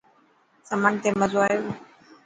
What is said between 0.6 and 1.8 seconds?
سمنڊ تي مزو آيو.